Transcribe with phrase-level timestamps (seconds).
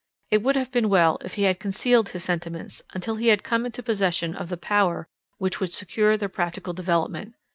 [0.31, 3.67] It would have been well if he had concealed his sentiments, until he had come
[3.67, 5.05] into possession of the power
[5.37, 7.35] which would secure their practical development.